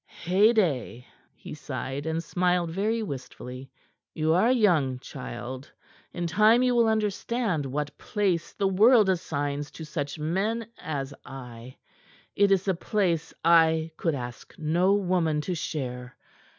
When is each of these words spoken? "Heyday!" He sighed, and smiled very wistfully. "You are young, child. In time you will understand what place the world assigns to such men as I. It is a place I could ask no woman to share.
"Heyday!" 0.07 1.05
He 1.35 1.53
sighed, 1.53 2.07
and 2.07 2.23
smiled 2.23 2.71
very 2.71 3.03
wistfully. 3.03 3.69
"You 4.15 4.33
are 4.33 4.51
young, 4.51 4.97
child. 4.97 5.71
In 6.11 6.25
time 6.25 6.63
you 6.63 6.73
will 6.73 6.87
understand 6.87 7.67
what 7.67 7.95
place 7.99 8.53
the 8.53 8.67
world 8.67 9.09
assigns 9.09 9.69
to 9.69 9.85
such 9.85 10.17
men 10.17 10.67
as 10.79 11.13
I. 11.23 11.77
It 12.35 12.51
is 12.51 12.67
a 12.67 12.73
place 12.73 13.31
I 13.45 13.91
could 13.95 14.15
ask 14.15 14.55
no 14.57 14.95
woman 14.95 15.39
to 15.41 15.53
share. 15.53 16.17